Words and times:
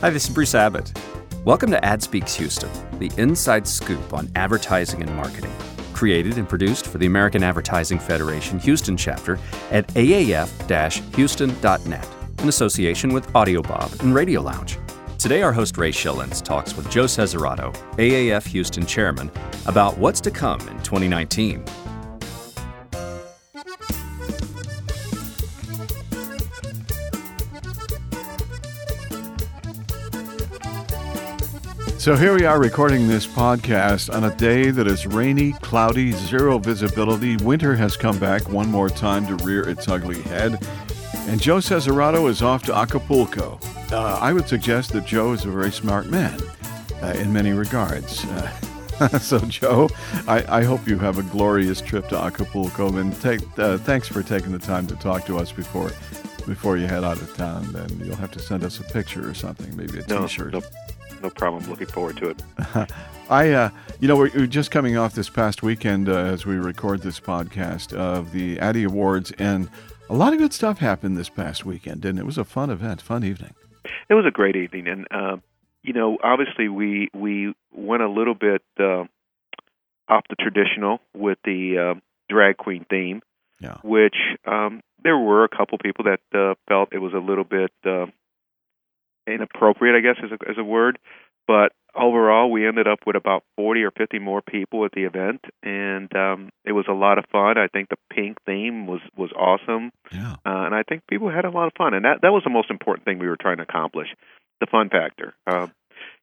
Hi, 0.00 0.10
this 0.10 0.28
is 0.28 0.30
Bruce 0.32 0.54
Abbott. 0.54 0.96
Welcome 1.44 1.72
to 1.72 1.80
AdSpeaks 1.80 2.36
Houston, 2.36 2.70
the 3.00 3.10
inside 3.16 3.66
scoop 3.66 4.14
on 4.14 4.30
advertising 4.36 5.02
and 5.02 5.12
marketing. 5.16 5.50
Created 5.92 6.38
and 6.38 6.48
produced 6.48 6.86
for 6.86 6.98
the 6.98 7.06
American 7.06 7.42
Advertising 7.42 7.98
Federation 7.98 8.60
Houston 8.60 8.96
chapter 8.96 9.40
at 9.72 9.88
aaf 9.88 11.16
houston.net 11.16 12.08
in 12.40 12.48
association 12.48 13.12
with 13.12 13.26
AudioBob 13.32 13.98
and 13.98 14.14
Radio 14.14 14.40
Lounge. 14.40 14.78
Today, 15.18 15.42
our 15.42 15.52
host 15.52 15.76
Ray 15.76 15.90
Schilens 15.90 16.44
talks 16.44 16.76
with 16.76 16.88
Joe 16.92 17.06
Cesarato, 17.06 17.74
AAF 17.96 18.46
Houston 18.46 18.86
chairman, 18.86 19.32
about 19.66 19.98
what's 19.98 20.20
to 20.20 20.30
come 20.30 20.60
in 20.60 20.80
2019. 20.84 21.64
So 31.98 32.14
here 32.14 32.32
we 32.32 32.44
are 32.44 32.60
recording 32.60 33.08
this 33.08 33.26
podcast 33.26 34.14
on 34.14 34.22
a 34.22 34.34
day 34.36 34.70
that 34.70 34.86
is 34.86 35.04
rainy, 35.04 35.50
cloudy, 35.54 36.12
zero 36.12 36.56
visibility. 36.60 37.36
Winter 37.38 37.74
has 37.74 37.96
come 37.96 38.20
back 38.20 38.48
one 38.48 38.70
more 38.70 38.88
time 38.88 39.26
to 39.26 39.44
rear 39.44 39.68
its 39.68 39.88
ugly 39.88 40.22
head. 40.22 40.64
And 41.26 41.40
Joe 41.40 41.56
Cesarato 41.56 42.30
is 42.30 42.40
off 42.40 42.62
to 42.66 42.72
Acapulco. 42.72 43.58
Uh, 43.90 44.16
I 44.22 44.32
would 44.32 44.48
suggest 44.48 44.92
that 44.92 45.06
Joe 45.06 45.32
is 45.32 45.44
a 45.44 45.50
very 45.50 45.72
smart 45.72 46.06
man 46.06 46.40
uh, 47.02 47.14
in 47.16 47.32
many 47.32 47.50
regards. 47.50 48.24
Uh, 48.24 49.08
so, 49.18 49.40
Joe, 49.40 49.90
I, 50.28 50.60
I, 50.60 50.62
hope 50.62 50.86
you 50.86 50.98
have 50.98 51.18
a 51.18 51.24
glorious 51.24 51.80
trip 51.80 52.08
to 52.10 52.16
Acapulco. 52.16 52.96
And 52.96 53.20
take, 53.20 53.40
uh, 53.58 53.76
thanks 53.76 54.06
for 54.06 54.22
taking 54.22 54.52
the 54.52 54.60
time 54.60 54.86
to 54.86 54.94
talk 54.96 55.26
to 55.26 55.36
us 55.36 55.50
before 55.50 55.90
before 56.46 56.78
you 56.78 56.86
head 56.86 57.02
out 57.02 57.20
of 57.20 57.36
town. 57.36 57.74
And 57.74 58.06
you'll 58.06 58.16
have 58.16 58.30
to 58.32 58.38
send 58.38 58.62
us 58.62 58.78
a 58.78 58.84
picture 58.84 59.28
or 59.28 59.34
something, 59.34 59.76
maybe 59.76 59.98
a 59.98 60.06
no, 60.06 60.28
shirt 60.28 60.52
No 60.52 60.62
no 61.22 61.30
problem. 61.30 61.68
Looking 61.68 61.86
forward 61.86 62.16
to 62.18 62.30
it. 62.30 62.42
I, 63.30 63.50
uh, 63.50 63.70
you 64.00 64.08
know, 64.08 64.16
we're, 64.16 64.30
we're, 64.34 64.46
just 64.46 64.70
coming 64.70 64.96
off 64.96 65.14
this 65.14 65.28
past 65.28 65.62
weekend 65.62 66.08
uh, 66.08 66.16
as 66.16 66.46
we 66.46 66.56
record 66.56 67.02
this 67.02 67.20
podcast 67.20 67.92
of 67.92 68.32
the 68.32 68.58
Addy 68.58 68.84
Awards, 68.84 69.32
and 69.38 69.68
a 70.08 70.14
lot 70.14 70.32
of 70.32 70.38
good 70.38 70.54
stuff 70.54 70.78
happened 70.78 71.16
this 71.16 71.28
past 71.28 71.66
weekend, 71.66 72.04
and 72.04 72.18
it 72.18 72.24
was 72.24 72.38
a 72.38 72.44
fun 72.44 72.70
event, 72.70 73.02
fun 73.02 73.24
evening. 73.24 73.54
It 74.08 74.14
was 74.14 74.24
a 74.26 74.30
great 74.30 74.56
evening, 74.56 74.88
and 74.88 75.06
uh, 75.10 75.36
you 75.82 75.92
know, 75.92 76.18
obviously 76.22 76.68
we 76.68 77.08
we 77.14 77.54
went 77.72 78.02
a 78.02 78.08
little 78.08 78.34
bit 78.34 78.62
uh, 78.80 79.04
off 80.08 80.24
the 80.30 80.36
traditional 80.38 81.00
with 81.14 81.38
the 81.44 81.94
uh, 81.96 82.00
drag 82.28 82.56
queen 82.56 82.86
theme, 82.88 83.20
yeah. 83.60 83.76
which 83.82 84.16
um, 84.46 84.80
there 85.02 85.18
were 85.18 85.44
a 85.44 85.48
couple 85.48 85.78
people 85.78 86.04
that 86.04 86.20
uh, 86.38 86.54
felt 86.68 86.92
it 86.92 86.98
was 86.98 87.12
a 87.14 87.18
little 87.18 87.44
bit 87.44 87.72
uh, 87.84 88.06
inappropriate, 89.32 89.96
I 89.96 90.00
guess 90.00 90.24
is 90.24 90.32
a, 90.32 90.50
is 90.50 90.58
a 90.58 90.64
word. 90.64 90.98
But 91.46 91.72
overall, 91.94 92.50
we 92.50 92.66
ended 92.66 92.86
up 92.86 93.00
with 93.06 93.16
about 93.16 93.42
40 93.56 93.82
or 93.82 93.90
50 93.90 94.18
more 94.18 94.42
people 94.42 94.84
at 94.84 94.92
the 94.92 95.04
event, 95.04 95.40
and 95.62 96.14
um, 96.14 96.50
it 96.64 96.72
was 96.72 96.84
a 96.88 96.92
lot 96.92 97.18
of 97.18 97.24
fun. 97.32 97.56
I 97.58 97.68
think 97.68 97.88
the 97.88 97.96
pink 98.14 98.36
theme 98.44 98.86
was 98.86 99.00
was 99.16 99.30
awesome, 99.32 99.90
yeah. 100.12 100.34
uh, 100.46 100.66
and 100.66 100.74
I 100.74 100.82
think 100.82 101.02
people 101.08 101.30
had 101.30 101.44
a 101.44 101.50
lot 101.50 101.66
of 101.66 101.72
fun, 101.76 101.94
and 101.94 102.04
that 102.04 102.20
that 102.22 102.32
was 102.32 102.42
the 102.44 102.50
most 102.50 102.70
important 102.70 103.06
thing 103.06 103.18
we 103.18 103.28
were 103.28 103.38
trying 103.40 103.56
to 103.56 103.62
accomplish, 103.62 104.08
the 104.60 104.66
fun 104.66 104.90
factor. 104.90 105.34
Uh, 105.46 105.68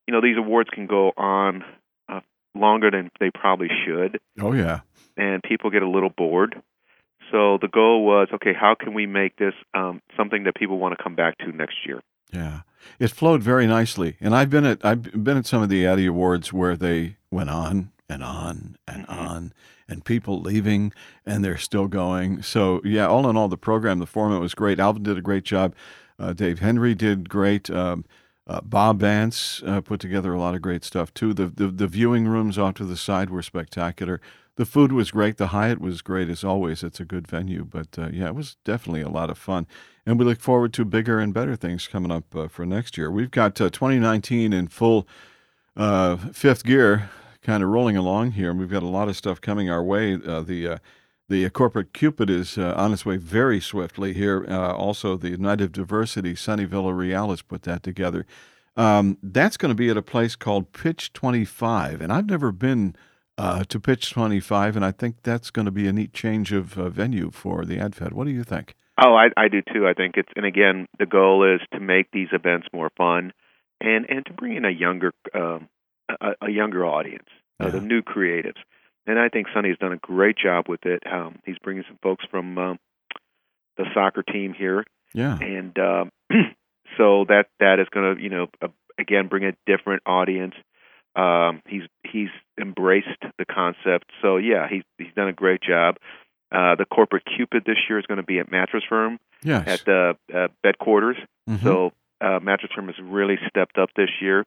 you 0.08 0.14
know, 0.14 0.22
these 0.22 0.38
awards 0.38 0.70
can 0.70 0.86
go 0.86 1.12
on 1.18 1.64
uh, 2.08 2.22
longer 2.54 2.92
than 2.92 3.10
they 3.20 3.32
probably 3.32 3.70
should. 3.86 4.20
Oh 4.40 4.54
yeah, 4.54 4.82
and 5.18 5.42
people 5.42 5.72
get 5.72 5.82
a 5.82 5.90
little 5.90 6.12
bored. 6.16 6.62
So 7.32 7.58
the 7.60 7.68
goal 7.68 8.06
was, 8.06 8.28
okay, 8.36 8.54
how 8.54 8.76
can 8.80 8.94
we 8.94 9.08
make 9.08 9.36
this 9.36 9.56
um, 9.74 10.00
something 10.16 10.44
that 10.44 10.54
people 10.54 10.78
want 10.78 10.96
to 10.96 11.04
come 11.04 11.16
back 11.16 11.40
to 11.40 11.52
next 11.52 11.78
year? 11.88 12.02
Yeah, 12.32 12.62
it 13.00 13.10
flowed 13.10 13.44
very 13.44 13.68
nicely, 13.68 14.18
and 14.20 14.36
I've 14.36 14.50
been 14.50 14.66
at 14.66 14.84
I've 14.84 15.24
been 15.24 15.38
at 15.38 15.46
some 15.46 15.62
of 15.62 15.70
the 15.70 15.86
Addy 15.86 16.06
Awards 16.06 16.54
where 16.54 16.76
they 16.76 17.18
went 17.32 17.50
on 17.50 17.92
and 18.10 18.24
on 18.24 18.78
and 18.88 19.08
mm-hmm. 19.08 19.28
on, 19.28 19.54
and 19.88 20.06
people 20.06 20.42
leaving, 20.42 20.94
and 21.26 21.44
they're 21.44 21.58
still 21.58 21.88
going. 21.88 22.42
So 22.42 22.82
yeah, 22.84 23.08
all 23.08 23.30
in 23.30 23.38
all, 23.38 23.48
the 23.48 23.58
program, 23.58 24.00
the 24.00 24.06
format 24.06 24.42
was 24.42 24.56
great. 24.56 24.80
Alvin 24.80 25.04
did 25.04 25.18
a 25.18 25.22
great 25.22 25.44
job. 25.44 25.76
Uh, 26.18 26.34
Dave 26.34 26.60
Henry 26.60 26.96
did 26.96 27.30
great. 27.30 27.70
Um, 27.70 28.06
uh, 28.48 28.62
Bob 28.62 29.00
Vance 29.00 29.64
uh, 29.66 29.82
put 29.82 30.00
together 30.00 30.34
a 30.34 30.40
lot 30.40 30.54
of 30.54 30.62
great 30.62 30.84
stuff 30.84 31.14
too. 31.14 31.34
The, 31.34 31.48
the 31.48 31.68
the 31.68 31.88
viewing 31.88 32.28
rooms 32.28 32.58
off 32.58 32.76
to 32.76 32.86
the 32.86 32.98
side 32.98 33.30
were 33.30 33.42
spectacular. 33.42 34.22
The 34.58 34.66
food 34.66 34.92
was 34.92 35.12
great. 35.12 35.38
The 35.38 35.48
Hyatt 35.48 35.82
was 35.82 36.02
great 36.02 36.30
as 36.30 36.44
always. 36.44 36.84
It's 36.84 37.00
a 37.00 37.06
good 37.06 37.28
venue, 37.28 37.66
but 37.66 38.00
uh, 38.00 38.10
yeah, 38.12 38.28
it 38.28 38.36
was 38.36 38.58
definitely 38.64 39.02
a 39.02 39.10
lot 39.10 39.30
of 39.30 39.38
fun 39.38 39.68
and 40.06 40.20
we 40.20 40.26
look 40.26 40.40
forward 40.40 40.74
to 40.74 40.86
bigger 40.86 41.20
and 41.20 41.34
better 41.34 41.56
things 41.56 41.88
coming 41.88 42.12
up 42.12 42.36
uh, 42.36 42.48
for 42.48 42.66
next 42.66 42.98
year. 42.98 43.10
We've 43.10 43.32
got 43.32 43.60
uh, 43.60 43.70
2019 43.70 44.54
in 44.54 44.68
full 44.68 45.08
uh, 45.76 46.16
fifth 46.16 46.64
gear, 46.64 47.10
kind 47.42 47.64
of 47.64 47.70
rolling 47.70 47.98
along 47.98 48.32
here, 48.32 48.52
and 48.52 48.60
we've 48.60 48.70
got 48.70 48.84
a 48.84 48.88
lot 48.88 49.10
of 49.10 49.18
stuff 49.18 49.42
coming 49.42 49.70
our 49.70 49.84
way. 49.84 50.14
Uh, 50.14 50.42
the 50.42 50.68
uh, 50.68 50.78
the 51.28 51.50
corporate 51.50 51.92
Cupid 51.92 52.30
is 52.30 52.56
on 52.56 52.94
its 52.94 53.04
way 53.04 53.18
very 53.18 53.60
swiftly 53.60 54.14
here. 54.14 54.46
also, 54.48 55.18
the 55.18 55.36
Night 55.38 55.60
of 55.60 55.72
Diversity, 55.72 56.36
Sunny 56.36 56.68
Villarreal 56.68 57.32
has 57.32 57.42
put 57.42 57.64
that 57.64 57.82
together. 57.82 58.28
Um, 58.78 59.18
that's 59.24 59.58
going 59.58 59.72
to 59.72 59.76
be 59.76 59.90
at 59.90 59.98
a 59.98 60.04
place 60.04 60.36
called 60.36 60.72
Pitch 60.72 61.14
25, 61.14 62.00
and 62.00 62.14
I've 62.14 62.28
never 62.28 62.52
been 62.52 62.96
to 63.38 63.80
Pitch 63.80 64.12
25, 64.12 64.76
and 64.76 64.86
I 64.86 64.92
think 64.92 65.24
that's 65.24 65.52
going 65.52 65.66
to 65.66 65.72
be 65.72 65.88
a 65.88 65.94
neat 65.94 66.14
change 66.14 66.52
of 66.52 66.68
venue 66.68 67.32
for 67.32 67.66
the 67.66 67.78
AdFed. 67.78 68.14
What 68.14 68.26
do 68.26 68.32
you 68.32 68.44
think? 68.44 68.76
Oh, 68.98 69.14
I, 69.14 69.28
I 69.36 69.50
do 69.50 69.62
too. 69.62 69.88
I 69.88 69.94
think 69.94 70.16
it's 70.16 70.30
and 70.36 70.46
again 70.46 70.88
the 71.00 71.06
goal 71.06 71.44
is 71.54 71.62
to 71.74 71.80
make 71.80 72.12
these 72.12 72.30
events 72.32 72.68
more 72.74 72.90
fun, 72.98 73.34
and 73.82 74.06
and 74.10 74.26
to 74.26 74.34
bring 74.34 74.56
in 74.56 74.64
a 74.64 74.72
younger 74.72 75.12
um, 75.34 75.68
a, 76.10 76.32
a 76.42 76.50
younger 76.50 76.86
audience, 76.86 77.28
uh, 77.60 77.70
the 77.70 77.82
new 77.82 78.02
creatives. 78.02 78.60
And 79.08 79.20
I 79.20 79.30
think 79.30 79.48
Sunny's 79.54 79.78
done 79.78 79.92
a 79.92 79.98
great 79.98 80.38
job 80.38 80.66
with 80.68 80.86
it. 80.86 81.04
Um, 81.12 81.40
he's 81.46 81.58
bringing 81.60 81.84
some 81.88 82.00
folks 82.02 82.26
from 82.32 82.58
um, 82.58 82.80
the 83.78 83.86
soccer 83.94 84.24
team 84.24 84.54
here, 84.58 84.86
yeah, 85.14 85.38
and 85.40 85.78
uh, 85.78 86.06
so 86.98 87.26
that 87.28 87.48
that 87.60 87.80
is 87.80 87.88
going 87.92 88.16
to 88.16 88.24
you 88.24 88.30
know 88.30 88.48
uh, 88.62 88.70
again 88.98 89.28
bring 89.28 89.44
a 89.44 89.52
different 89.66 90.04
audience. 90.06 90.54
Um, 91.16 91.62
he's 91.68 91.84
he's 92.04 92.30
embraced 92.60 93.08
the 93.38 93.46
concept, 93.46 94.12
so 94.22 94.38
yeah, 94.38 94.68
he's 94.70 94.84
he's 94.98 95.14
done 95.16 95.30
a 95.30 95.34
great 95.34 95.62
job. 95.62 95.96
Uh, 96.52 96.76
the 96.76 96.86
corporate 96.86 97.24
Cupid 97.36 97.64
this 97.66 97.78
year 97.90 98.00
is 98.00 98.06
going 98.06 98.18
to 98.18 98.24
be 98.24 98.40
at 98.40 98.52
Mattress 98.52 98.84
Firm 98.88 99.20
yes. 99.44 99.68
at 99.68 99.86
the 99.86 100.18
uh, 100.34 100.48
bed 100.62 100.78
quarters. 100.78 101.18
Mm-hmm. 101.50 101.66
So 101.66 101.92
uh, 102.22 102.40
Mattress 102.42 102.72
Firm 102.76 102.88
has 102.88 102.96
really 103.02 103.38
stepped 103.50 103.78
up 103.78 103.90
this 103.96 104.10
year. 104.22 104.46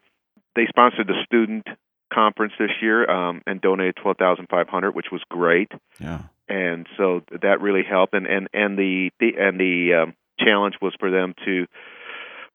They 0.54 0.66
sponsored 0.68 1.06
the 1.06 1.22
student 1.24 1.66
conference 2.12 2.52
this 2.58 2.70
year 2.80 3.08
um, 3.10 3.42
and 3.46 3.60
donated 3.60 3.96
twelve 3.96 4.16
thousand 4.16 4.48
five 4.48 4.68
hundred, 4.68 4.94
which 4.94 5.06
was 5.10 5.22
great. 5.28 5.70
Yeah. 6.00 6.22
And 6.48 6.86
so 6.96 7.22
that 7.42 7.60
really 7.60 7.82
helped. 7.88 8.14
And 8.14 8.26
and 8.26 8.48
and 8.52 8.78
the, 8.78 9.10
the 9.20 9.32
and 9.38 9.60
the 9.60 10.02
um, 10.02 10.14
challenge 10.38 10.76
was 10.80 10.94
for 10.98 11.10
them 11.10 11.34
to 11.44 11.66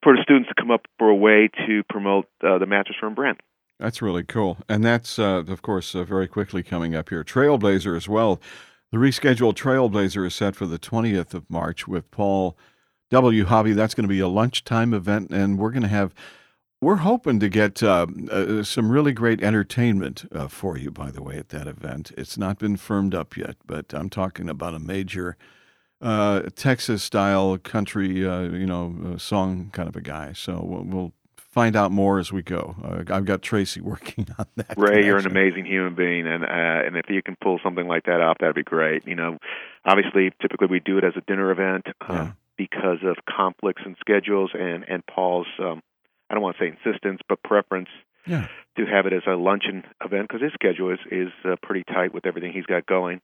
for 0.01 0.15
the 0.15 0.21
students 0.23 0.49
to 0.49 0.55
come 0.55 0.71
up 0.71 0.81
for 0.97 1.09
a 1.09 1.15
way 1.15 1.49
to 1.67 1.83
promote 1.89 2.27
uh, 2.43 2.57
the 2.57 2.65
Mattress 2.65 2.97
Firm 2.99 3.13
brand. 3.13 3.39
That's 3.83 4.01
really 4.01 4.23
cool, 4.23 4.57
and 4.67 4.83
that's 4.83 5.19
uh, 5.19 5.43
of 5.47 5.61
course 5.61 5.93
uh, 5.93 6.03
very 6.03 6.27
quickly 6.27 6.63
coming 6.63 6.95
up 6.95 7.09
here. 7.09 7.23
Trailblazer 7.23 7.95
as 7.95 8.09
well 8.09 8.41
the 8.93 8.99
rescheduled 8.99 9.55
Trailblazer 9.55 10.27
is 10.27 10.35
set 10.35 10.55
for 10.55 10.67
the 10.67 10.77
20th 10.77 11.33
of 11.33 11.49
March 11.49 11.87
with 11.87 12.11
Paul 12.11 12.55
W. 13.09 13.43
Hobby. 13.45 13.73
That's 13.73 13.95
going 13.95 14.03
to 14.03 14.07
be 14.07 14.19
a 14.19 14.27
lunchtime 14.27 14.93
event, 14.93 15.31
and 15.31 15.57
we're 15.57 15.71
going 15.71 15.81
to 15.81 15.87
have, 15.87 16.13
we're 16.79 16.97
hoping 16.97 17.39
to 17.39 17.49
get 17.49 17.81
uh, 17.81 18.05
uh, 18.29 18.61
some 18.61 18.91
really 18.91 19.11
great 19.11 19.41
entertainment 19.41 20.25
uh, 20.31 20.47
for 20.47 20.77
you, 20.77 20.91
by 20.91 21.09
the 21.09 21.23
way, 21.23 21.37
at 21.37 21.49
that 21.49 21.65
event. 21.65 22.11
It's 22.15 22.37
not 22.37 22.59
been 22.59 22.77
firmed 22.77 23.15
up 23.15 23.35
yet, 23.35 23.55
but 23.65 23.95
I'm 23.95 24.11
talking 24.11 24.47
about 24.47 24.75
a 24.75 24.79
major 24.79 25.37
uh, 25.99 26.43
Texas 26.55 27.01
style 27.01 27.57
country, 27.57 28.23
uh, 28.23 28.41
you 28.41 28.67
know, 28.67 28.95
uh, 29.15 29.17
song 29.17 29.71
kind 29.73 29.89
of 29.89 29.95
a 29.95 30.01
guy. 30.01 30.33
So 30.33 30.61
we'll, 30.63 30.83
we'll 30.83 31.13
find 31.53 31.75
out 31.75 31.91
more 31.91 32.17
as 32.17 32.33
we 32.33 32.41
go. 32.41 32.75
Uh, 32.83 33.13
I've 33.13 33.25
got 33.25 33.41
Tracy 33.43 33.79
working 33.93 34.27
on 34.37 34.47
that. 34.55 34.73
Ray, 34.75 34.87
connection. 34.87 35.05
you're 35.05 35.17
an 35.17 35.27
amazing 35.27 35.65
human 35.65 35.95
being, 35.95 36.27
and 36.27 36.43
uh, 36.43 36.47
and 36.87 36.97
if 36.97 37.05
you 37.09 37.21
can 37.21 37.37
pull 37.41 37.59
something 37.63 37.87
like 37.87 38.05
that 38.05 38.19
off, 38.21 38.37
that'd 38.39 38.55
be 38.55 38.63
great. 38.63 39.07
You 39.07 39.15
know, 39.15 39.37
obviously, 39.85 40.31
typically 40.41 40.67
we 40.67 40.79
do 40.79 40.97
it 40.97 41.03
as 41.03 41.13
a 41.15 41.21
dinner 41.21 41.51
event 41.51 41.85
uh, 42.01 42.13
yeah. 42.13 42.31
because 42.57 42.99
of 43.03 43.17
conflicts 43.29 43.83
and 43.85 43.95
schedules, 43.99 44.51
and 44.53 44.83
and 44.87 45.05
Paul's 45.05 45.47
um, 45.59 45.81
I 46.29 46.33
don't 46.33 46.43
want 46.43 46.57
to 46.57 46.63
say 46.63 46.75
insistence, 46.83 47.21
but 47.29 47.41
preference. 47.43 47.89
Yeah. 48.25 48.47
To 48.77 48.85
have 48.85 49.05
it 49.05 49.11
as 49.11 49.21
a 49.27 49.35
luncheon 49.35 49.83
event 50.03 50.29
because 50.29 50.41
his 50.41 50.53
schedule 50.53 50.91
is 50.91 50.99
is 51.11 51.27
uh, 51.45 51.57
pretty 51.61 51.83
tight 51.83 52.13
with 52.13 52.25
everything 52.25 52.53
he's 52.53 52.65
got 52.65 52.87
going. 52.87 53.21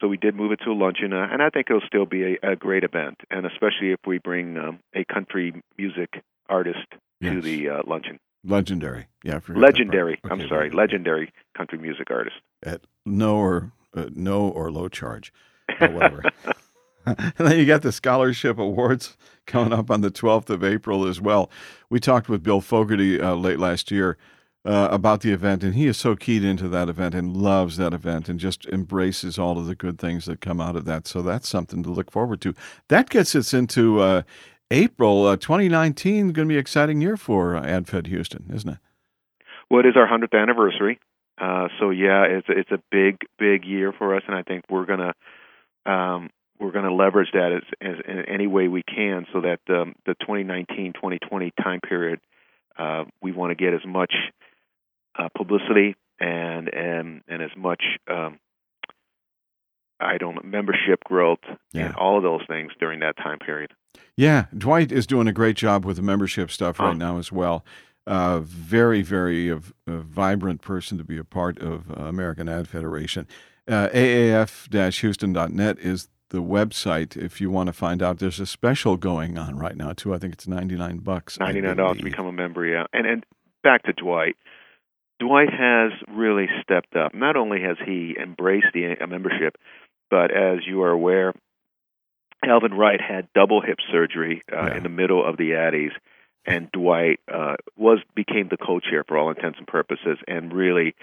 So 0.00 0.08
we 0.08 0.16
did 0.16 0.34
move 0.34 0.52
it 0.52 0.60
to 0.64 0.70
a 0.70 0.74
luncheon, 0.74 1.12
uh, 1.12 1.28
and 1.30 1.42
I 1.42 1.50
think 1.50 1.66
it'll 1.68 1.86
still 1.86 2.06
be 2.06 2.36
a, 2.42 2.52
a 2.52 2.56
great 2.56 2.82
event, 2.82 3.18
and 3.30 3.46
especially 3.46 3.92
if 3.92 4.00
we 4.06 4.18
bring 4.18 4.56
um, 4.56 4.80
a 4.94 5.04
country 5.04 5.62
music 5.76 6.22
artist 6.48 6.86
yes. 7.20 7.34
to 7.34 7.40
the 7.40 7.68
uh, 7.68 7.82
luncheon. 7.86 8.18
Legendary, 8.44 9.06
yeah. 9.24 9.40
Legendary. 9.48 10.20
Okay, 10.24 10.32
I'm 10.32 10.48
sorry, 10.48 10.70
legendary 10.70 11.32
country 11.56 11.78
music 11.78 12.10
artist 12.10 12.36
at 12.64 12.82
no 13.04 13.36
or 13.36 13.72
uh, 13.96 14.06
no 14.14 14.48
or 14.48 14.70
low 14.70 14.88
charge, 14.88 15.32
or 15.80 15.88
whatever. 15.88 16.22
and 17.04 17.32
then 17.36 17.58
you 17.58 17.66
got 17.66 17.82
the 17.82 17.92
scholarship 17.92 18.58
awards 18.58 19.16
coming 19.46 19.72
up 19.72 19.90
on 19.90 20.02
the 20.02 20.10
12th 20.10 20.50
of 20.50 20.62
April 20.62 21.06
as 21.06 21.20
well. 21.20 21.50
We 21.90 22.00
talked 22.00 22.28
with 22.28 22.42
Bill 22.42 22.60
Fogarty 22.60 23.20
uh, 23.20 23.34
late 23.34 23.58
last 23.58 23.90
year 23.90 24.16
uh, 24.64 24.88
about 24.90 25.22
the 25.22 25.32
event, 25.32 25.64
and 25.64 25.74
he 25.74 25.86
is 25.86 25.96
so 25.96 26.14
keyed 26.14 26.44
into 26.44 26.68
that 26.68 26.88
event 26.88 27.14
and 27.14 27.36
loves 27.36 27.76
that 27.76 27.94
event 27.94 28.28
and 28.28 28.38
just 28.38 28.66
embraces 28.66 29.38
all 29.38 29.58
of 29.58 29.66
the 29.66 29.74
good 29.74 29.98
things 29.98 30.26
that 30.26 30.40
come 30.40 30.60
out 30.60 30.76
of 30.76 30.84
that. 30.84 31.06
So 31.06 31.22
that's 31.22 31.48
something 31.48 31.82
to 31.82 31.90
look 31.90 32.10
forward 32.10 32.40
to. 32.42 32.54
That 32.88 33.08
gets 33.08 33.34
us 33.34 33.54
into 33.54 34.00
uh, 34.00 34.22
April 34.70 35.26
uh, 35.26 35.36
2019. 35.36 36.32
Going 36.32 36.46
to 36.46 36.52
be 36.52 36.54
an 36.54 36.60
exciting 36.60 37.00
year 37.00 37.16
for 37.16 37.56
uh, 37.56 37.62
AdFed 37.62 38.06
Houston, 38.06 38.44
isn't 38.52 38.68
it? 38.70 38.78
Well, 39.70 39.80
it 39.80 39.86
is 39.86 39.94
our 39.96 40.06
100th 40.08 40.38
anniversary. 40.40 40.98
Uh, 41.40 41.68
so 41.78 41.90
yeah, 41.90 42.24
it's 42.24 42.46
it's 42.48 42.70
a 42.72 42.82
big 42.90 43.18
big 43.38 43.64
year 43.64 43.92
for 43.96 44.16
us, 44.16 44.22
and 44.26 44.34
I 44.36 44.42
think 44.42 44.64
we're 44.68 44.86
gonna 44.86 45.12
um, 45.86 46.30
we're 46.58 46.72
going 46.72 46.84
to 46.84 46.92
leverage 46.92 47.28
that 47.32 47.52
as, 47.52 47.62
as 47.80 47.94
in 48.08 48.24
any 48.28 48.48
way 48.48 48.66
we 48.66 48.82
can, 48.82 49.24
so 49.32 49.40
that 49.42 49.60
um, 49.72 49.94
the 50.06 50.16
2019-2020 50.28 51.52
time 51.62 51.80
period, 51.80 52.18
uh, 52.76 53.04
we 53.22 53.30
want 53.30 53.52
to 53.52 53.54
get 53.54 53.72
as 53.74 53.86
much 53.86 54.12
uh, 55.16 55.28
publicity 55.36 55.94
and 56.18 56.68
and 56.74 57.22
and 57.28 57.40
as 57.42 57.50
much 57.56 57.84
um, 58.10 58.40
I 60.00 60.18
don't 60.18 60.34
know, 60.34 60.42
membership 60.44 61.04
growth 61.04 61.38
Yeah. 61.72 61.86
and 61.86 61.94
all 61.94 62.16
of 62.16 62.24
those 62.24 62.42
things 62.48 62.72
during 62.80 63.00
that 63.00 63.16
time 63.16 63.38
period. 63.38 63.70
Yeah, 64.16 64.46
Dwight 64.56 64.90
is 64.92 65.06
doing 65.06 65.28
a 65.28 65.32
great 65.32 65.56
job 65.56 65.84
with 65.84 65.96
the 65.96 66.02
membership 66.02 66.50
stuff 66.50 66.78
right 66.80 66.90
Oh. 66.90 66.92
now 66.92 67.18
as 67.18 67.30
well. 67.30 67.64
Uh, 68.06 68.40
very, 68.40 69.02
very 69.02 69.50
uh, 69.52 69.56
uh, 69.86 69.98
vibrant 69.98 70.62
person 70.62 70.96
to 70.98 71.04
be 71.04 71.18
a 71.18 71.24
part 71.24 71.58
of 71.58 71.90
uh, 71.90 72.04
American 72.04 72.48
Ad 72.48 72.66
Federation. 72.66 73.26
Uh, 73.68 73.88
AAF-Houston.net 74.72 75.78
is 75.78 76.08
the 76.30 76.42
website 76.42 77.16
if 77.16 77.40
you 77.40 77.50
want 77.50 77.66
to 77.68 77.72
find 77.72 78.02
out. 78.02 78.18
There's 78.18 78.40
a 78.40 78.46
special 78.46 78.96
going 78.96 79.38
on 79.38 79.56
right 79.58 79.76
now 79.76 79.92
too. 79.92 80.14
I 80.14 80.18
think 80.18 80.32
it's 80.34 80.46
99 80.48 80.98
bucks. 80.98 81.38
99 81.38 81.76
dollars 81.76 81.98
to 81.98 82.04
become 82.04 82.26
a 82.26 82.32
member, 82.32 82.64
yeah. 82.66 82.84
And 82.92 83.06
and 83.06 83.24
back 83.62 83.82
to 83.84 83.92
Dwight. 83.92 84.36
Dwight 85.20 85.50
has 85.52 85.92
really 86.08 86.46
stepped 86.62 86.94
up. 86.96 87.12
Not 87.14 87.36
only 87.36 87.60
has 87.62 87.76
he 87.84 88.14
embraced 88.20 88.68
the 88.72 88.94
uh, 89.00 89.06
membership, 89.06 89.56
but 90.10 90.30
as 90.30 90.60
you 90.66 90.82
are 90.82 90.90
aware, 90.90 91.34
Alvin 92.44 92.74
Wright 92.74 93.00
had 93.00 93.28
double 93.34 93.60
hip 93.60 93.78
surgery 93.90 94.42
uh, 94.52 94.66
Yeah. 94.68 94.76
in 94.76 94.82
the 94.82 94.88
middle 94.88 95.24
of 95.28 95.36
the 95.36 95.50
Addies, 95.52 95.92
and 96.46 96.70
Dwight 96.72 97.20
uh, 97.32 97.56
was 97.76 97.98
became 98.14 98.48
the 98.48 98.56
co-chair 98.56 99.04
for 99.06 99.18
all 99.18 99.30
intents 99.30 99.58
and 99.58 99.66
purposes, 99.66 100.18
and 100.26 100.52
really 100.52 100.94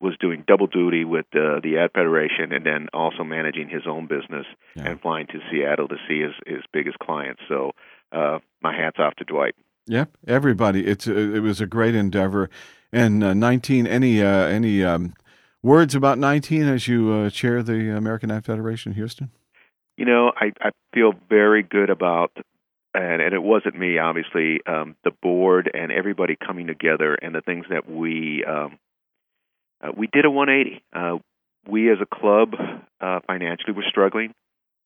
was 0.00 0.16
doing 0.20 0.42
double 0.46 0.66
duty 0.66 1.04
with 1.04 1.26
uh, 1.34 1.60
the 1.62 1.78
Ad 1.78 1.90
Federation, 1.94 2.52
and 2.52 2.66
then 2.66 2.88
also 2.92 3.22
managing 3.24 3.68
his 3.68 3.82
own 3.86 4.06
business 4.06 4.46
Yeah. 4.76 4.90
and 4.90 5.00
flying 5.00 5.26
to 5.28 5.38
Seattle 5.50 5.88
to 5.88 5.96
see 6.08 6.20
his 6.20 6.32
his 6.46 6.62
biggest 6.72 6.98
clients. 6.98 7.40
So, 7.48 7.72
uh, 8.12 8.38
my 8.62 8.74
hats 8.76 8.98
off 8.98 9.14
to 9.16 9.24
Dwight. 9.24 9.54
Yep, 9.86 10.10
everybody. 10.28 10.86
It's 10.86 11.06
a, 11.08 11.16
it 11.34 11.40
was 11.40 11.60
a 11.60 11.66
great 11.66 11.94
endeavor. 11.94 12.50
And 12.92 13.24
uh, 13.24 13.32
19. 13.34 13.86
Any 13.86 14.22
uh, 14.22 14.26
any 14.46 14.84
um, 14.84 15.14
words 15.62 15.94
about 15.94 16.18
19 16.18 16.64
as 16.68 16.86
you 16.86 17.10
uh, 17.10 17.30
chair 17.30 17.62
the 17.62 17.96
American 17.96 18.30
Ad 18.30 18.44
Federation, 18.44 18.92
Houston? 18.92 19.30
You 20.02 20.06
know, 20.06 20.32
I, 20.36 20.50
I 20.60 20.70
feel 20.92 21.12
very 21.28 21.62
good 21.62 21.88
about, 21.88 22.32
and, 22.92 23.22
and 23.22 23.32
it 23.32 23.40
wasn't 23.40 23.78
me, 23.78 23.98
obviously, 23.98 24.58
um, 24.66 24.96
the 25.04 25.12
board 25.22 25.70
and 25.72 25.92
everybody 25.92 26.34
coming 26.34 26.66
together 26.66 27.14
and 27.14 27.32
the 27.32 27.40
things 27.40 27.66
that 27.70 27.88
we 27.88 28.44
um, 28.44 28.80
uh, 29.80 29.92
we 29.96 30.08
did 30.12 30.24
a 30.24 30.30
180. 30.30 30.82
Uh, 30.92 31.18
we 31.70 31.88
as 31.88 31.98
a 32.00 32.16
club 32.16 32.54
uh, 33.00 33.20
financially 33.28 33.74
were 33.74 33.84
struggling. 33.88 34.34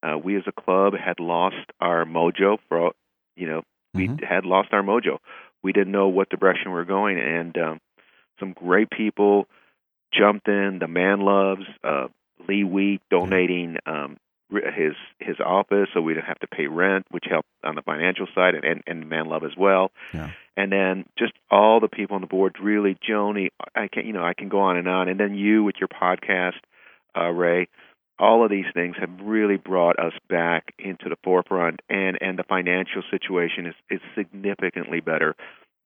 Uh, 0.02 0.18
we 0.22 0.36
as 0.36 0.42
a 0.46 0.52
club 0.52 0.92
had 0.92 1.18
lost 1.18 1.64
our 1.80 2.04
mojo 2.04 2.58
for, 2.68 2.92
you 3.36 3.46
know, 3.48 3.62
we 3.94 4.08
Mhm. 4.08 4.22
had 4.22 4.44
lost 4.44 4.68
our 4.74 4.82
mojo. 4.82 5.16
We 5.62 5.72
didn't 5.72 5.92
know 5.92 6.08
what 6.08 6.28
direction 6.28 6.72
we 6.72 6.74
were 6.74 6.84
going, 6.84 7.18
and 7.18 7.56
um, 7.56 7.80
some 8.38 8.52
great 8.52 8.90
people 8.90 9.48
jumped 10.12 10.46
in. 10.46 10.78
The 10.78 10.88
Manloves 10.88 11.64
uh, 11.82 12.08
Lee 12.46 12.64
Wheat 12.64 13.00
donating 13.10 13.78
um, 13.86 14.18
his 14.50 14.94
his 15.18 15.36
office, 15.44 15.88
so 15.92 16.00
we 16.00 16.14
didn't 16.14 16.26
have 16.26 16.38
to 16.40 16.46
pay 16.46 16.66
rent, 16.66 17.06
which 17.10 17.24
helped 17.28 17.48
on 17.64 17.74
the 17.74 17.82
financial 17.82 18.26
side, 18.34 18.54
and 18.54 18.64
and, 18.64 18.82
and 18.86 19.04
Manlove 19.10 19.44
as 19.44 19.56
well. 19.56 19.90
Yeah. 20.14 20.30
And 20.56 20.72
then 20.72 21.04
just 21.18 21.32
all 21.50 21.80
the 21.80 21.88
people 21.88 22.14
on 22.14 22.22
the 22.22 22.26
board, 22.26 22.56
really, 22.62 22.96
Joni, 23.06 23.48
I 23.74 23.88
can 23.88 24.06
you 24.06 24.12
know 24.12 24.24
I 24.24 24.34
can 24.34 24.48
go 24.48 24.60
on 24.60 24.76
and 24.76 24.88
on, 24.88 25.08
and 25.08 25.18
then 25.18 25.34
you 25.34 25.64
with 25.64 25.76
your 25.80 25.88
podcast, 25.88 26.60
uh, 27.16 27.28
Ray. 27.30 27.68
All 28.18 28.42
of 28.42 28.50
these 28.50 28.64
things 28.72 28.96
have 28.98 29.10
really 29.20 29.58
brought 29.58 29.98
us 29.98 30.14
back 30.26 30.72
into 30.78 31.10
the 31.10 31.16
forefront, 31.22 31.80
and 31.90 32.16
and 32.22 32.38
the 32.38 32.44
financial 32.44 33.02
situation 33.10 33.66
is 33.66 33.74
is 33.90 34.00
significantly 34.14 35.00
better 35.00 35.34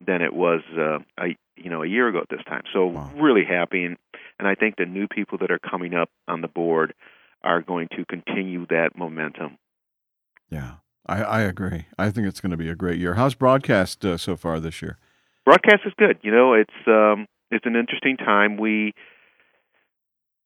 than 0.07 0.23
it 0.23 0.33
was 0.33 0.61
uh, 0.79 0.99
a 1.19 1.37
you 1.57 1.71
know 1.71 1.83
a 1.83 1.89
year 1.89 2.07
ago 2.09 2.21
at 2.21 2.29
this 2.29 2.45
time. 2.47 2.63
So 2.73 2.87
Wow. 2.87 3.11
really 3.17 3.45
happy, 3.45 3.85
and, 3.85 3.97
and 4.39 4.47
I 4.47 4.55
think 4.55 4.77
the 4.77 4.87
new 4.87 5.09
people 5.09 5.39
that 5.39 5.51
are 5.51 5.59
coming 5.59 5.95
up 5.95 6.09
on 6.29 6.41
the 6.41 6.49
board 6.49 6.95
are 7.43 7.63
going 7.63 7.89
to 7.97 8.05
continue 8.05 8.67
that 8.67 8.91
momentum. 8.97 9.59
Yeah, 10.51 10.75
I, 11.07 11.23
I 11.23 11.41
agree. 11.43 11.87
I 11.99 12.11
think 12.11 12.27
it's 12.27 12.41
going 12.41 12.51
to 12.51 12.57
be 12.57 12.69
a 12.69 12.75
great 12.75 12.99
year. 12.99 13.15
How's 13.15 13.35
broadcast 13.35 14.05
uh, 14.05 14.17
so 14.17 14.37
far 14.37 14.61
this 14.61 14.83
year? 14.83 14.99
broadcast 15.51 15.83
is 15.85 15.93
good. 15.97 16.19
You 16.23 16.31
know, 16.31 16.55
it's 16.55 16.87
um, 16.87 17.27
it's 17.51 17.67
an 17.67 17.75
interesting 17.75 18.17
time. 18.17 18.57
We, 18.57 18.95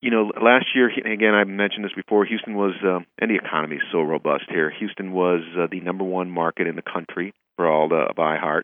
you 0.01 0.11
know, 0.11 0.33
last 0.41 0.67
year 0.75 0.89
again, 0.89 1.35
I 1.35 1.45
mentioned 1.45 1.85
this 1.85 1.93
before. 1.95 2.25
Houston 2.25 2.55
was, 2.55 2.75
um, 2.83 3.07
and 3.19 3.31
the 3.31 3.37
economy 3.37 3.77
is 3.77 3.83
so 3.93 4.01
robust 4.01 4.45
here. 4.49 4.71
Houston 4.79 5.13
was 5.13 5.43
uh, 5.59 5.67
the 5.71 5.81
number 5.81 6.05
one 6.05 6.31
market 6.31 6.67
in 6.67 6.77
the 6.77 6.83
country 6.83 7.35
for 7.57 7.69
all 7.69 7.89
the 7.89 8.07
of 8.09 8.17
iHeart. 8.17 8.63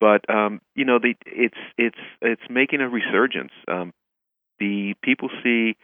But 0.00 0.28
um, 0.32 0.60
you 0.76 0.84
know, 0.84 0.98
the 1.00 1.14
it's 1.26 1.58
it's 1.76 1.98
it's 2.20 2.42
making 2.48 2.80
a 2.80 2.88
resurgence. 2.88 3.52
Um, 3.66 3.92
the 4.60 4.94
people 5.02 5.28
see 5.42 5.76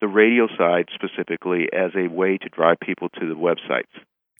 the 0.00 0.08
radio 0.08 0.46
side 0.56 0.86
specifically 0.94 1.68
as 1.72 1.90
a 1.96 2.08
way 2.08 2.38
to 2.38 2.48
drive 2.48 2.78
people 2.80 3.08
to 3.08 3.28
the 3.28 3.34
websites. 3.34 3.92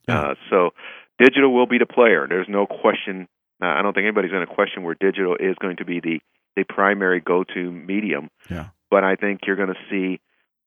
Yeah. 0.08 0.20
Uh, 0.20 0.34
so 0.50 0.70
digital 1.18 1.52
will 1.52 1.66
be 1.66 1.78
the 1.78 1.86
player. 1.86 2.26
There's 2.28 2.48
no 2.48 2.66
question. 2.66 3.28
Uh, 3.62 3.66
I 3.66 3.82
don't 3.82 3.92
think 3.92 4.04
anybody's 4.04 4.30
going 4.30 4.46
to 4.46 4.54
question 4.54 4.82
where 4.82 4.96
digital 4.98 5.36
is 5.38 5.56
going 5.60 5.76
to 5.78 5.84
be 5.84 6.00
the 6.00 6.20
the 6.56 6.64
primary 6.64 7.20
go-to 7.20 7.70
medium. 7.70 8.30
Yeah. 8.50 8.70
But 8.90 9.04
I 9.04 9.14
think 9.14 9.40
you're 9.46 9.56
going 9.56 9.68
to 9.68 9.80
see 9.90 10.20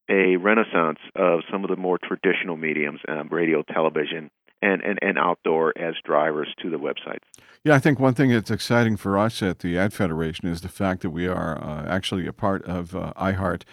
a 0.09 0.37
renaissance 0.37 0.99
of 1.15 1.41
some 1.51 1.63
of 1.65 1.69
the 1.69 1.75
more 1.75 1.97
traditional 1.97 2.55
mediums, 2.55 2.99
um, 3.09 3.27
radio, 3.29 3.61
television, 3.63 4.29
and, 4.61 4.81
and, 4.83 4.99
and 5.01 5.17
outdoor 5.17 5.73
as 5.77 5.95
drivers 6.05 6.47
to 6.61 6.69
the 6.69 6.77
websites. 6.77 7.23
Yeah, 7.63 7.75
I 7.75 7.79
think 7.79 7.99
one 7.99 8.13
thing 8.13 8.29
that's 8.29 8.51
exciting 8.51 8.95
for 8.95 9.17
us 9.17 9.41
at 9.41 9.59
the 9.59 9.77
Ad 9.77 9.93
Federation 9.93 10.47
is 10.47 10.61
the 10.61 10.69
fact 10.69 11.01
that 11.01 11.09
we 11.09 11.27
are 11.27 11.61
uh, 11.61 11.85
actually 11.87 12.25
a 12.25 12.33
part 12.33 12.63
of 12.65 12.95
uh, 12.95 13.13
iHeart 13.17 13.63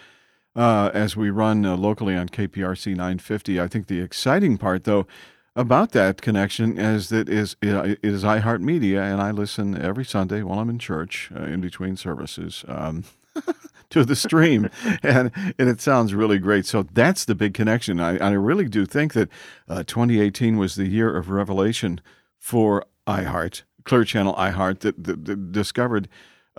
uh, 0.55 0.91
as 0.93 1.15
we 1.15 1.29
run 1.29 1.65
uh, 1.65 1.75
locally 1.75 2.15
on 2.15 2.29
KPRC 2.29 2.91
950. 2.91 3.59
I 3.59 3.67
think 3.67 3.87
the 3.87 4.01
exciting 4.01 4.57
part, 4.57 4.83
though, 4.83 5.07
about 5.55 5.91
that 5.91 6.21
connection 6.21 6.77
is 6.77 7.09
that 7.09 7.27
is 7.27 7.55
it 7.61 7.99
is 8.03 8.23
iHeart 8.23 8.61
Media, 8.61 9.03
and 9.03 9.21
I 9.21 9.31
listen 9.31 9.79
every 9.79 10.05
Sunday 10.05 10.41
while 10.43 10.59
I'm 10.59 10.69
in 10.69 10.79
church 10.79 11.31
uh, 11.35 11.43
in 11.43 11.61
between 11.61 11.97
services. 11.97 12.63
Um, 12.67 13.03
to 13.89 14.05
the 14.05 14.15
stream, 14.15 14.69
and 15.03 15.31
and 15.57 15.69
it 15.69 15.81
sounds 15.81 16.13
really 16.13 16.37
great. 16.39 16.65
So 16.65 16.83
that's 16.83 17.25
the 17.25 17.35
big 17.35 17.53
connection. 17.53 17.99
I, 17.99 18.17
I 18.17 18.31
really 18.31 18.67
do 18.67 18.85
think 18.85 19.13
that 19.13 19.29
uh, 19.67 19.83
2018 19.83 20.57
was 20.57 20.75
the 20.75 20.87
year 20.87 21.15
of 21.15 21.29
revelation 21.29 21.99
for 22.37 22.85
iHeart, 23.07 23.63
Clear 23.83 24.03
Channel 24.03 24.35
iHeart, 24.35 24.79
that, 24.79 25.03
that, 25.03 25.25
that 25.25 25.51
discovered 25.51 26.07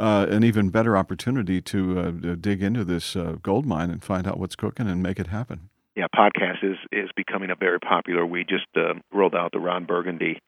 uh, 0.00 0.26
an 0.30 0.42
even 0.44 0.70
better 0.70 0.96
opportunity 0.96 1.60
to 1.62 1.98
uh, 2.00 2.04
to 2.22 2.36
dig 2.36 2.62
into 2.62 2.84
this 2.84 3.14
uh, 3.14 3.36
gold 3.42 3.66
mine 3.66 3.90
and 3.90 4.02
find 4.02 4.26
out 4.26 4.38
what's 4.38 4.56
cooking 4.56 4.88
and 4.88 5.02
make 5.02 5.20
it 5.20 5.26
happen. 5.28 5.68
Yeah, 5.96 6.06
podcast 6.14 6.64
is 6.64 6.78
is 6.92 7.10
becoming 7.16 7.50
a 7.50 7.54
very 7.54 7.78
popular. 7.80 8.24
We 8.26 8.44
just 8.44 8.66
uh, 8.76 8.94
rolled 9.12 9.34
out 9.34 9.52
the 9.52 9.60
Ron 9.60 9.84
Burgundy 9.84 10.40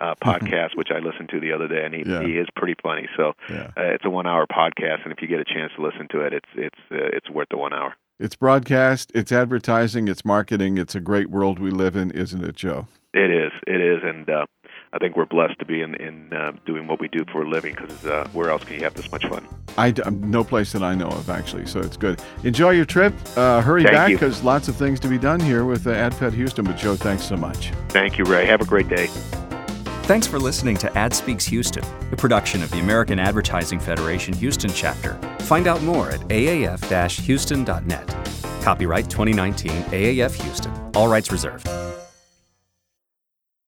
uh, 0.00 0.14
podcast, 0.22 0.76
which 0.76 0.88
I 0.94 0.98
listened 1.00 1.28
to 1.30 1.40
the 1.40 1.52
other 1.52 1.68
day, 1.68 1.84
and 1.84 1.94
he, 1.94 2.02
Yeah. 2.06 2.22
he 2.22 2.32
is 2.38 2.46
pretty 2.56 2.76
funny. 2.82 3.08
So 3.16 3.32
Yeah. 3.50 3.70
uh, 3.76 3.82
it's 3.94 4.04
a 4.04 4.10
one 4.10 4.26
hour 4.26 4.46
podcast, 4.46 5.02
and 5.04 5.12
if 5.12 5.20
you 5.20 5.28
get 5.28 5.40
a 5.40 5.44
chance 5.44 5.72
to 5.76 5.82
listen 5.82 6.06
to 6.12 6.20
it, 6.20 6.32
it's 6.32 6.48
it's 6.54 6.78
uh, 6.92 7.10
it's 7.16 7.28
worth 7.28 7.48
the 7.50 7.58
one 7.58 7.72
hour. 7.74 7.94
It's 8.18 8.36
broadcast, 8.36 9.10
it's 9.14 9.32
advertising, 9.32 10.06
it's 10.06 10.24
marketing. 10.26 10.76
It's 10.76 10.94
a 10.94 11.00
great 11.00 11.30
world 11.30 11.58
we 11.58 11.70
live 11.70 11.96
in, 11.96 12.10
isn't 12.10 12.44
it, 12.44 12.54
Joe? 12.54 12.86
It 13.14 13.30
is, 13.30 13.50
it 13.66 13.80
is, 13.80 14.02
and 14.04 14.28
uh, 14.28 14.44
I 14.92 14.98
think 14.98 15.16
we're 15.16 15.26
blessed 15.26 15.58
to 15.60 15.64
be 15.64 15.82
in 15.82 15.94
in 15.96 16.32
uh, 16.32 16.52
doing 16.66 16.88
what 16.88 17.00
we 17.00 17.06
do 17.06 17.24
for 17.30 17.42
a 17.42 17.48
living 17.48 17.76
because 17.76 18.04
uh, 18.04 18.28
where 18.32 18.50
else 18.50 18.64
can 18.64 18.74
you 18.74 18.82
have 18.82 18.94
this 18.94 19.10
much 19.12 19.24
fun? 19.26 19.46
I 19.78 19.92
d- 19.92 20.02
no 20.10 20.42
place 20.42 20.72
that 20.72 20.82
I 20.82 20.96
know 20.96 21.08
of 21.08 21.30
actually, 21.30 21.66
so 21.66 21.78
it's 21.78 21.96
good. 21.96 22.20
Enjoy 22.42 22.70
your 22.70 22.84
trip. 22.84 23.14
Uh, 23.36 23.60
hurry 23.60 23.84
Thank 23.84 23.94
back 23.94 24.08
because 24.10 24.42
lots 24.42 24.66
of 24.66 24.74
things 24.74 24.98
to 25.00 25.08
be 25.08 25.16
done 25.16 25.38
here 25.38 25.64
with 25.64 25.86
uh, 25.86 25.90
AdFed 25.90 26.32
Houston. 26.32 26.64
But 26.64 26.76
Joe, 26.76 26.96
thanks 26.96 27.22
so 27.22 27.36
much. 27.36 27.70
Thank 27.90 28.18
you, 28.18 28.24
Ray. 28.24 28.46
Have 28.46 28.62
a 28.62 28.66
great 28.66 28.88
day. 28.88 29.06
Thanks 30.10 30.26
for 30.26 30.40
listening 30.40 30.76
to 30.78 30.98
Ad 30.98 31.14
Speaks 31.14 31.46
Houston, 31.46 31.84
a 32.10 32.16
production 32.16 32.60
of 32.64 32.70
the 32.72 32.80
American 32.80 33.20
Advertising 33.20 33.78
Federation 33.78 34.34
Houston 34.34 34.70
chapter. 34.70 35.14
Find 35.42 35.68
out 35.68 35.80
more 35.84 36.10
at 36.10 36.20
aaf-houston.net. 36.22 38.08
Copyright 38.64 39.08
2019 39.08 39.70
AAF 39.70 40.42
Houston. 40.42 40.72
All 40.96 41.06
rights 41.06 41.30
reserved. 41.30 41.68